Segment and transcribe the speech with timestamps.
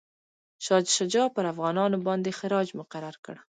[0.65, 3.35] شاه شجاع پر افغانانو باندي خراج مقرر کړ.